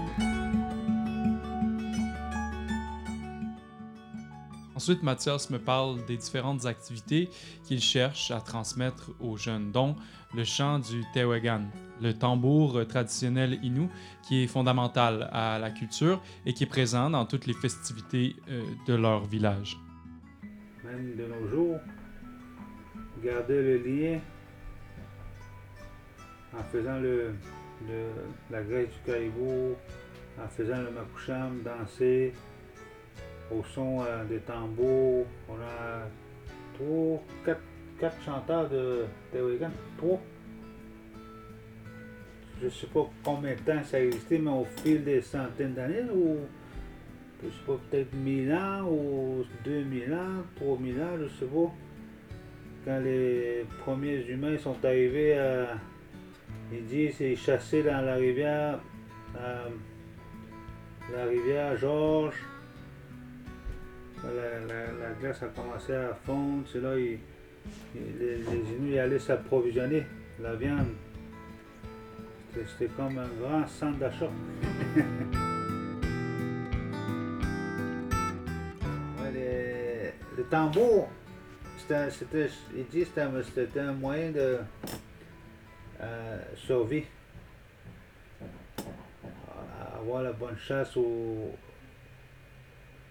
[4.78, 7.32] Ensuite, Mathias me parle des différentes activités
[7.63, 9.96] qu'il cherche à transmettre aux jeunes, dont
[10.36, 11.63] le chant du Tewegan,
[12.00, 13.90] le tambour traditionnel inou
[14.22, 18.62] qui est fondamental à la culture et qui est présent dans toutes les festivités euh,
[18.86, 19.80] de leur village.
[20.84, 21.80] même de nos jours,
[23.24, 24.20] garder le lien
[26.56, 27.02] en faisant
[28.52, 29.74] la graisse du caribou,
[30.40, 32.32] en faisant le makoucham, danser
[33.52, 35.26] au son euh, des tambours.
[35.50, 36.08] On a
[36.76, 37.62] trois, quatre,
[38.00, 40.20] quatre chanteurs de Tewegan, trois.
[42.60, 45.74] Je ne sais pas combien de temps ça a existé, mais au fil des centaines
[45.76, 46.38] d'années, ou
[47.44, 51.72] je sais pas, peut-être 1000 ans ou 2000 ans, 3000 ans, je sais pas.
[52.84, 55.76] Quand les premiers humains sont arrivés à.
[56.72, 58.80] Ils disent ils chassaient dans la rivière.
[59.40, 59.70] euh,
[61.16, 62.42] la rivière Georges.
[64.23, 66.67] La, la- la glace a commencé à fondre,
[68.19, 70.03] les, les Inuits allaient s'approvisionner
[70.41, 70.88] la viande.
[72.53, 74.30] C'était- comme un grand centre d'achat.
[80.49, 81.10] tambour,
[81.77, 82.86] c'était, il
[83.43, 84.58] c'était, un moyen de
[86.01, 87.03] euh, survie.
[89.95, 91.49] Avoir la bonne chasse où,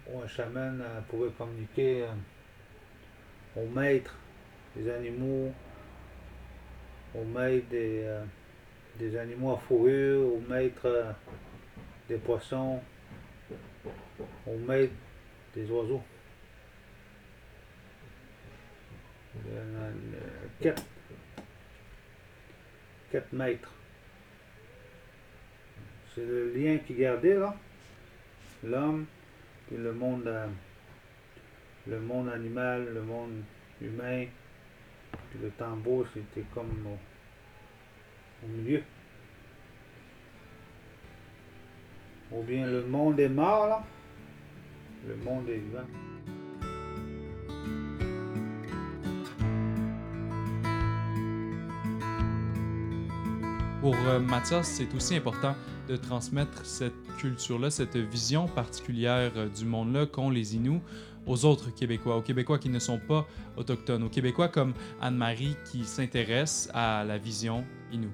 [0.09, 4.15] où un chaman euh, pouvait communiquer euh, au maître
[4.77, 5.53] des animaux,
[7.15, 11.15] au maître des, euh, animaux à fourrure, au maître
[12.09, 12.81] des poissons,
[14.47, 14.95] au maître
[15.55, 16.03] des oiseaux.
[19.49, 19.91] Euh,
[20.61, 20.83] quatre.
[23.11, 23.73] Quatre maîtres.
[26.15, 27.55] C'est le lien qui gardait là.
[28.65, 29.07] L'homme,
[29.67, 30.47] puis le monde, euh,
[31.87, 33.43] le monde animal, le monde
[33.81, 34.27] humain,
[35.43, 36.99] le tambour, c'était comme au,
[38.45, 38.83] au milieu.
[42.33, 43.85] Ou bien le monde est mort là.
[45.07, 45.87] Le monde est vivant.
[53.81, 55.55] Pour euh, Mathias, c'est aussi important
[55.89, 60.81] de transmettre cette culture-là, cette vision particulière euh, du monde-là qu'ont les Inuits
[61.27, 65.85] aux autres Québécois, aux Québécois qui ne sont pas autochtones, aux Québécois comme Anne-Marie qui
[65.85, 68.11] s'intéresse à la vision Inou.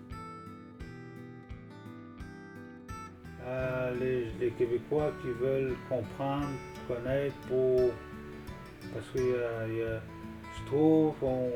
[3.47, 6.47] Euh, les, Québécois qui veulent comprendre,
[6.89, 7.91] connaître pour.
[8.95, 9.99] Parce que euh,
[10.59, 11.49] je trouve, on,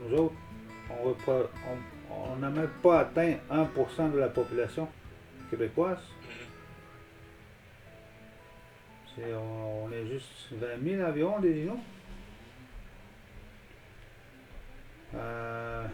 [0.00, 0.34] nous autres,
[2.10, 4.88] on n'a même pas atteint 1% de la population
[5.56, 5.98] québécoise.
[9.14, 11.72] C'est- on, on est juste 20 000 environ des Inuits.
[15.14, 15.86] Euh,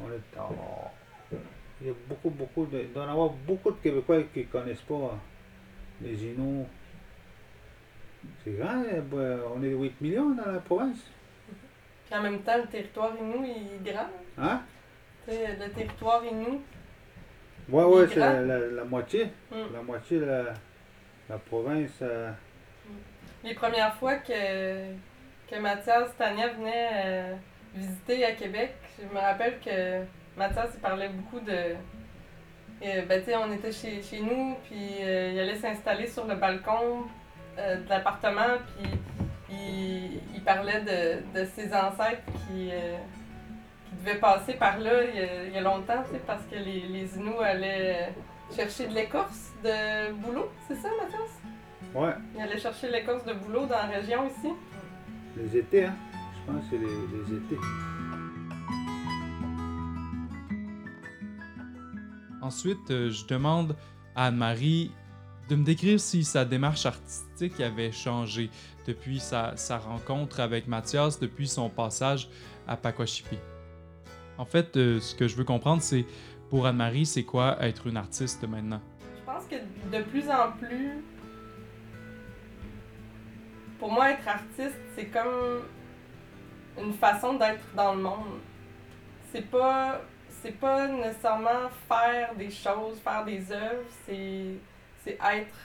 [0.00, 1.36] on est, on-
[1.80, 2.80] il y a beaucoup, beaucoup de.
[2.80, 5.18] Il doit y en avoir beaucoup de Québécois qui ne connaissent pas
[6.02, 6.66] les Inuits.
[8.44, 10.98] C'est grand, euh, on est 8 millions dans la province.
[12.06, 14.08] Puis en même temps, le territoire Inou il est grand.
[14.38, 14.60] Hein?
[15.26, 16.60] Le territoire Inou.
[17.68, 19.30] Ouais, ouais, est c'est la, la- la moitié.
[19.50, 19.72] hmm.
[19.74, 20.42] La moitié de la,
[21.30, 21.90] la province.
[22.02, 22.30] euh,
[23.44, 24.32] Les premières fois que,
[25.50, 27.34] que Mathias Tania venait euh,
[27.74, 30.02] visiter à Québec, je me rappelle que
[30.36, 31.52] Mathias il parlait beaucoup de.
[31.52, 36.26] euh, ben, tu sais, on était chez, chez nous, puis euh, il allait s'installer sur
[36.26, 37.04] le balcon
[37.56, 38.90] de l'appartement, puis
[39.50, 42.70] il, il parlait de, de ses ancêtres qui,
[44.02, 46.42] qui devaient passer par là il y a, il y a longtemps, tu sais, parce
[46.50, 48.14] que les, les Inuits allaient
[48.54, 51.30] chercher de l'écorce de boulot, c'est ça, Mathias?
[51.94, 54.52] ouais, Il allait chercher l'écorce de boulot dans la région ici.
[55.36, 55.94] les étés, hein.
[56.46, 57.58] Je pense que c'est les, les étés.
[62.40, 63.76] Ensuite, euh, je demande
[64.16, 64.90] à Anne-Marie
[65.48, 68.50] de me décrire si sa démarche artistique avait changé
[68.86, 72.28] depuis sa, sa rencontre avec Mathias, depuis son passage
[72.66, 73.38] à Pakwashipi.
[74.38, 76.06] En fait, euh, ce que je veux comprendre, c'est
[76.50, 78.80] pour Anne-Marie, c'est quoi être une artiste maintenant?
[79.18, 81.02] Je pense que de plus en plus,
[83.78, 85.62] pour moi, être artiste, c'est comme
[86.78, 88.38] une façon d'être dans le monde.
[89.32, 94.58] C'est pas, c'est pas nécessairement faire des choses, faire des œuvres, c'est,
[95.06, 95.56] être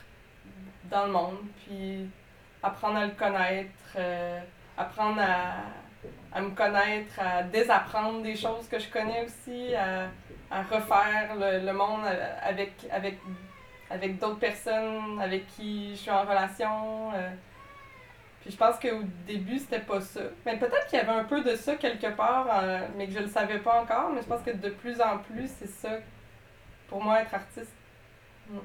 [0.90, 2.08] dans le monde, puis
[2.62, 4.40] apprendre à le connaître, euh,
[4.76, 5.64] apprendre à,
[6.32, 10.08] à me connaître, à désapprendre des choses que je connais aussi, à,
[10.50, 12.04] à refaire le, le monde
[12.42, 13.18] avec, avec,
[13.90, 17.12] avec d'autres personnes avec qui je suis en relation.
[17.14, 17.30] euh.
[18.40, 20.20] Puis je pense qu'au début, c'était pas ça.
[20.46, 23.18] Mais peut-être qu'il y avait un peu de ça quelque part, euh, mais que je
[23.20, 24.10] le savais pas encore.
[24.12, 25.90] Mais je pense que de plus en plus, c'est ça
[26.88, 27.76] pour moi être artiste.
[28.48, 28.58] Mm.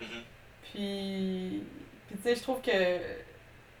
[0.00, 0.24] Mhm.
[0.62, 1.64] Puis,
[2.06, 2.70] puis tu sais, je trouve que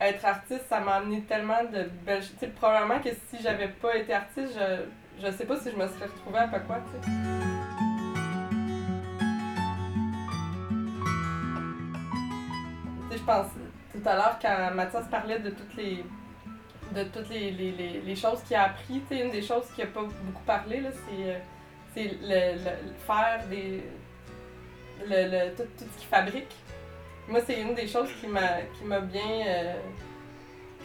[0.00, 2.50] être artiste, ça m'a amené tellement de belles choses.
[2.56, 6.06] Probablement que si j'avais pas été artiste, je, je sais pas si je me serais
[6.06, 7.12] retrouvée à quoi, tu sais.
[13.10, 13.46] Tu sais, je pense
[13.92, 16.04] tout à l'heure quand Mathias parlait de toutes les
[16.94, 20.00] de toutes les, les, les, choses qu'il a appris, une des choses qu'il n'a pas
[20.22, 21.38] beaucoup parlé, c'est, euh,
[22.22, 23.84] le- le faire des.
[25.06, 26.56] Le, le- tout, tout ce qu'il fabrique.
[27.28, 29.46] Moi, c'est une des choses qui m'a, qui m'a bien.
[29.46, 29.74] euh,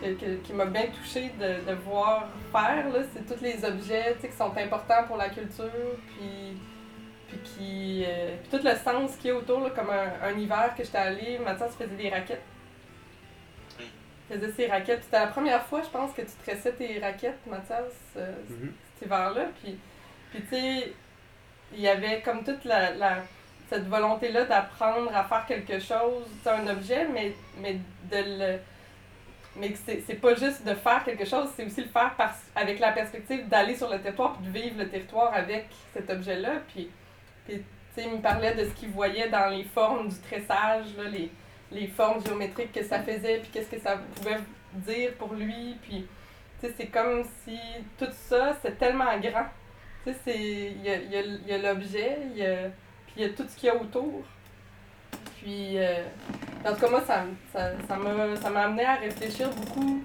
[0.02, 4.16] que- que- qui m'a bien touchée de, de voir faire, là, c'est tous les objets
[4.16, 5.70] tu sais, qui sont importants pour la culture,
[6.18, 6.58] puis,
[7.30, 10.38] puis, qui, euh, puis tout le sens qu'il y a autour, là, comme un, un
[10.38, 12.42] hiver que j'étais allée, Mathias faisait des raquettes.
[14.30, 15.04] Il faisait ses raquettes.
[15.04, 18.74] C'était la première fois, je pense, que tu tressais tes raquettes, Mathias, euh, Mhm.
[18.96, 19.46] cet hiver-là.
[19.62, 19.78] Puis,
[20.32, 20.94] puis tu sais,
[21.74, 23.24] il y avait comme toute la, la-
[23.74, 27.74] cette volonté-là d'apprendre à faire quelque chose, c'est un objet, mais, mais
[28.12, 28.60] de le
[29.56, 32.16] mais c'est pas juste de faire quelque chose, c'est aussi le faire
[32.56, 36.54] avec la perspective d'aller sur le territoire puis de vivre le territoire avec cet objet-là.
[36.70, 36.90] Puis,
[37.46, 37.64] puis tu
[38.02, 41.30] sais, il me parlait de ce qu'il voyait dans les formes du tressage, là, les,
[41.72, 44.40] les formes géométriques que ça faisait, puis qu'est-ce que ça pouvait
[44.74, 45.78] dire pour lui.
[45.84, 46.08] Puis,
[46.60, 47.60] tu sais, c'est comme si
[48.00, 49.46] tout ça, c'est tellement grand.
[50.04, 52.70] Tu sais, il y a, y a l'objet, il y a,
[53.14, 54.24] puis il y a tout ce qu'il y a autour.
[55.38, 56.04] Puis, euh,
[56.66, 60.04] en tout cas, moi, ça ça, ça m'a ça m'a amené à réfléchir beaucoup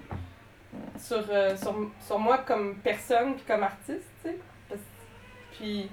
[0.97, 4.37] sur, euh, sur, sur moi comme personne puis comme artiste, tu sais.
[5.53, 5.89] Puis,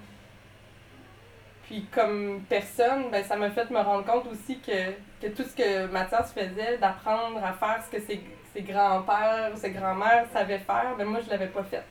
[1.65, 5.57] puis comme personne, ben, ça m'a fait me rendre compte aussi que, que tout ce
[5.57, 8.21] que Mathias faisait, d'apprendre à faire ce que ses,
[8.53, 11.83] ses grands-pères ou ses grands-mères savaient faire, ben moi, je l'avais pas fait.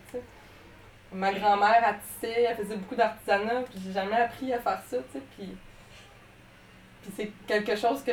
[1.16, 4.98] Ma grand-mère, elle tissait, elle faisait beaucoup d'artisanat, puis j'ai jamais appris à faire ça,
[4.98, 5.22] tu sais.
[5.38, 5.58] Puis,
[7.02, 8.12] puis c'est quelque chose que,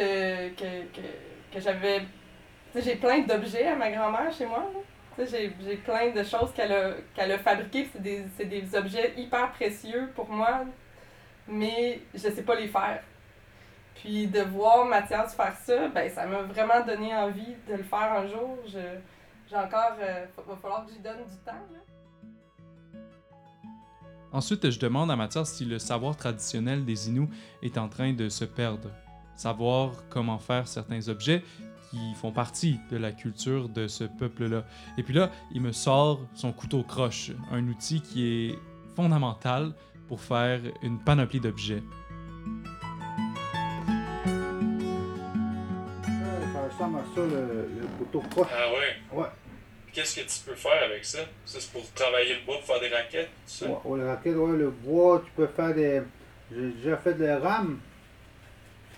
[1.59, 2.01] j'avais.
[2.01, 4.71] Tu sais, j'ai plein d'objets à ma grand-mère chez moi.
[5.17, 9.13] Tu sais, j'ai, plein de choses qu'elle a, qu'elle a fabriquées, c'est des, des objets
[9.17, 10.61] hyper précieux pour moi,
[11.49, 13.03] mais je sais pas les faire.
[13.97, 18.13] Puis de voir Mathias faire ça, ben ça m'a vraiment donné envie de le faire
[18.13, 18.59] un jour.
[18.67, 18.79] Je,
[19.51, 19.97] j'ai encore.
[20.01, 21.53] euh, va falloir que j'y donne du temps.
[24.33, 27.29] Ensuite, je demande à Mathias si le savoir traditionnel des Inuits
[27.63, 28.89] est en train de se perdre.
[29.37, 31.45] Savoir comment faire certains objets
[31.91, 34.65] qui font partie de la culture de ce peuple-là.
[34.97, 38.59] Et puis là, il me sort son couteau croche, un outil qui est
[38.97, 39.75] fondamental
[40.09, 41.83] pour faire une panoplie d'objets.
[46.05, 46.11] Ça,
[46.55, 48.49] ça ressemble à ça, le, le couteau croche.
[48.51, 49.21] Ah ouais?
[49.21, 49.29] Ouais.
[49.93, 51.19] Qu'est-ce que tu peux faire avec ça?
[51.45, 53.29] C'est pour travailler le bois, pour faire des raquettes,
[53.59, 53.67] tout?
[53.67, 56.03] Ouais, ouais, le raquette, ouais, le bois, tu peux faire des.
[56.51, 57.79] J'ai déjà fait des rames.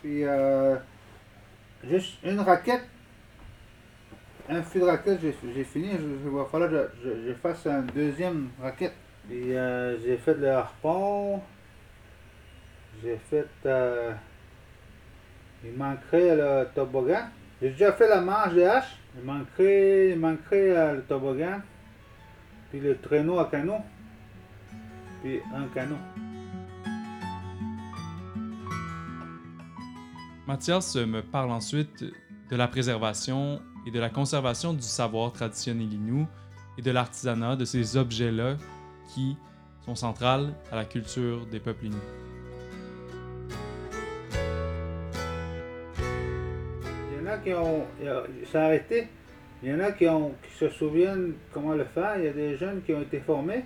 [0.01, 0.76] Puis, euh,
[1.88, 2.84] juste une raquette.
[4.49, 5.90] Un fil de raquette, j'ai fini.
[5.92, 8.95] Il va falloir que je fasse un deuxième raquette.
[9.28, 11.42] Puis, euh, j'ai fait le harpon.
[13.03, 13.49] J'ai fait.
[13.66, 14.12] euh,
[15.64, 17.26] il manquerait le toboggan.
[17.61, 18.97] J'ai déjà fait la manche de hache.
[19.17, 20.17] Il manquerait,
[20.53, 21.61] euh, le toboggan.
[22.71, 23.81] Puis le traîneau à canot
[25.25, 25.97] puis un canot.
[30.47, 32.05] Mathias me parle ensuite
[32.51, 36.27] de la préservation et de la conservation du savoir traditionnel inou
[36.77, 38.57] et de l'artisanat de ces objets-là
[39.15, 39.37] qui
[39.87, 42.24] sont centrales à la culture des peuples inuits.
[47.45, 47.84] Qui ont.
[48.55, 49.07] a arrêté.
[49.62, 52.14] Il y en a qui, ont, qui se souviennent comment le faire.
[52.18, 53.64] Il y a des jeunes qui ont été formés,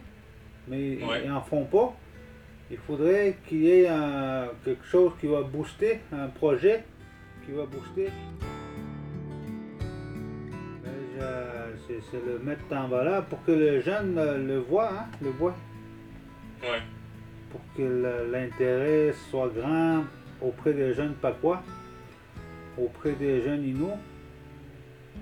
[0.68, 1.22] mais Ouais.
[1.24, 1.94] ils n'en font pas.
[2.70, 6.84] Il faudrait qu'il y ait un- quelque chose qui va booster, un projet
[7.46, 8.10] qui va booster.
[10.84, 11.22] Ben,
[12.10, 15.54] C'est le mettre en valeur pour que le jeune euh, le voit, hein, le voit.
[16.62, 16.82] Ouais.
[17.50, 20.04] pour que l'intérêt soit grand
[20.42, 21.62] auprès des jeunes Pacois,
[22.82, 23.98] auprès des jeunes Inuits.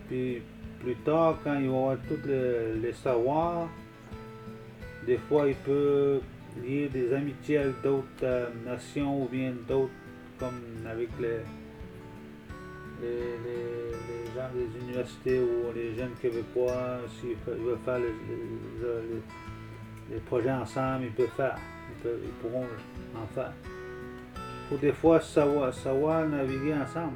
[0.09, 0.42] Puis
[0.80, 3.68] plus tard, quand ils vont avoir tous les, les savoirs,
[5.07, 6.20] des fois il peut
[6.62, 9.90] lier des amitiés avec d'autres euh, nations ou bien d'autres,
[10.38, 11.40] comme avec les,
[13.02, 13.96] les, les-
[14.36, 19.20] gens des universités ou les jeunes Québécois, s'ils veulent- faire les-
[20.14, 21.57] les projets ensemble, ils peuvent faire.
[21.90, 22.66] Ils, peuvent- ils pourront
[23.14, 23.52] en faire.
[24.36, 27.14] Il faut des fois savoir, savoir naviguer ensemble.